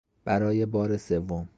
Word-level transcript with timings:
برای 0.23 0.65
بار 0.65 0.97
سوم 0.97 1.49